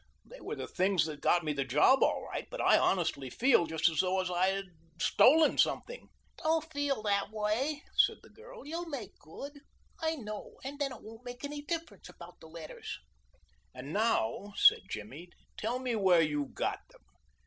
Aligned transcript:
They 0.25 0.41
were 0.41 0.55
the 0.55 0.65
things 0.67 1.05
that 1.05 1.21
got 1.21 1.43
me 1.45 1.53
the 1.53 1.63
job 1.63 2.01
all 2.01 2.25
right, 2.25 2.47
but 2.49 2.59
I 2.59 2.75
honestly 2.75 3.29
feel 3.29 3.67
just 3.67 3.87
as 3.87 3.99
though 3.99 4.17
I 4.19 4.47
had 4.47 4.65
stolen 4.99 5.59
something." 5.59 6.09
"Don't 6.39 6.65
feel 6.73 7.03
that 7.03 7.29
way," 7.29 7.83
said 7.95 8.17
the 8.23 8.31
girl. 8.31 8.65
"You'll 8.65 8.89
make 8.89 9.19
good, 9.19 9.59
I 9.99 10.15
know, 10.15 10.55
and 10.63 10.79
then 10.79 10.91
it 10.91 11.03
won't 11.03 11.23
make 11.23 11.45
any 11.45 11.61
difference 11.61 12.09
about 12.09 12.39
the 12.39 12.47
letters." 12.47 12.97
"And 13.75 13.93
now," 13.93 14.53
said 14.55 14.81
Jimmy, 14.89 15.29
"tell 15.55 15.77
me 15.77 15.95
where 15.95 16.21
you 16.23 16.45
got 16.47 16.79
them. 16.89 17.03